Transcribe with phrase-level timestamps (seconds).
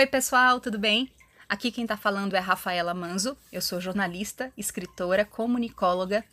[0.00, 1.12] Oi, pessoal, tudo bem?
[1.46, 3.36] Aqui quem está falando é Rafaela Manzo.
[3.52, 6.24] Eu sou jornalista, escritora, comunicóloga.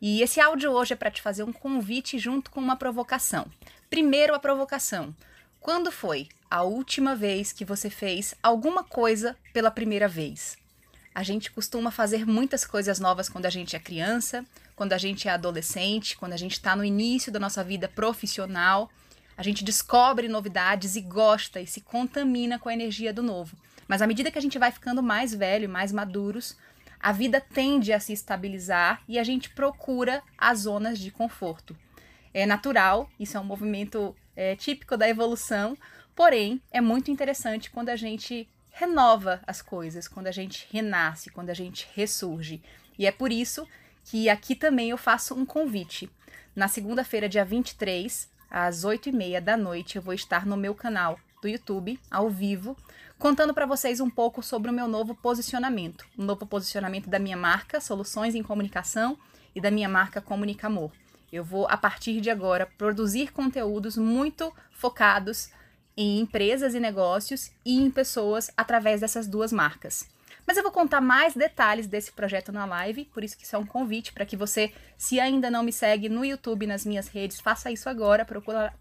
[0.00, 3.46] E esse áudio hoje é para te fazer um convite junto com uma provocação.
[3.90, 5.14] Primeiro, a provocação.
[5.60, 10.56] Quando foi a última vez que você fez alguma coisa pela primeira vez?
[11.14, 15.28] A gente costuma fazer muitas coisas novas quando a gente é criança, quando a gente
[15.28, 18.90] é adolescente, quando a gente está no início da nossa vida profissional.
[19.40, 23.56] A gente descobre novidades e gosta e se contamina com a energia do novo.
[23.88, 26.58] Mas à medida que a gente vai ficando mais velho, mais maduros,
[27.00, 31.74] a vida tende a se estabilizar e a gente procura as zonas de conforto.
[32.34, 35.74] É natural, isso é um movimento é, típico da evolução,
[36.14, 41.48] porém é muito interessante quando a gente renova as coisas, quando a gente renasce, quando
[41.48, 42.60] a gente ressurge.
[42.98, 43.66] E é por isso
[44.04, 46.10] que aqui também eu faço um convite.
[46.54, 51.48] Na segunda-feira, dia 23, às 8h30 da noite, eu vou estar no meu canal do
[51.48, 52.76] YouTube, ao vivo,
[53.18, 56.04] contando para vocês um pouco sobre o meu novo posicionamento.
[56.16, 59.16] O um novo posicionamento da minha marca Soluções em Comunicação
[59.54, 60.92] e da minha marca Comunica Amor.
[61.32, 65.50] Eu vou, a partir de agora, produzir conteúdos muito focados
[65.96, 70.08] em empresas e negócios e em pessoas através dessas duas marcas.
[70.46, 73.58] Mas eu vou contar mais detalhes desse projeto na live, por isso que isso é
[73.58, 77.40] um convite para que você, se ainda não me segue no YouTube, nas minhas redes,
[77.40, 78.72] faça isso agora, procura,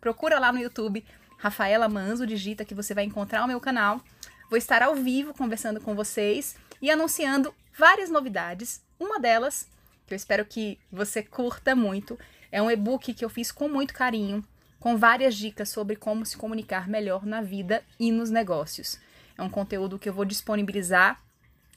[0.00, 1.04] procura lá no YouTube
[1.38, 4.00] Rafaela Manzo, digita que você vai encontrar o meu canal.
[4.48, 8.82] Vou estar ao vivo conversando com vocês e anunciando várias novidades.
[8.98, 9.68] Uma delas,
[10.06, 12.18] que eu espero que você curta muito,
[12.50, 14.44] é um e-book que eu fiz com muito carinho,
[14.78, 18.98] com várias dicas sobre como se comunicar melhor na vida e nos negócios.
[19.36, 21.20] É um conteúdo que eu vou disponibilizar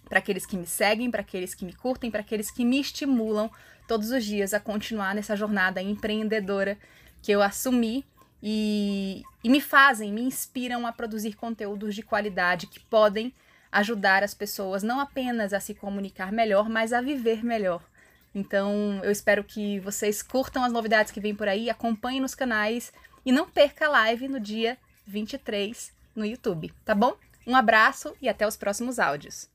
[0.07, 3.49] para aqueles que me seguem, para aqueles que me curtem, para aqueles que me estimulam
[3.88, 6.77] todos os dias a continuar nessa jornada empreendedora
[7.21, 8.05] que eu assumi
[8.41, 13.34] e, e me fazem, me inspiram a produzir conteúdos de qualidade que podem
[13.72, 17.84] ajudar as pessoas não apenas a se comunicar melhor, mas a viver melhor.
[18.34, 22.94] Então, eu espero que vocês curtam as novidades que vêm por aí, acompanhem nos canais
[23.25, 27.16] e não perca a live no dia 23 no YouTube, tá bom?
[27.49, 29.49] Um abraço e até os próximos áudios.